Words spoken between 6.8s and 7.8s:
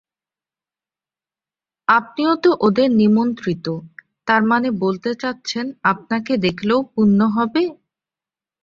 পুণ্য হবে?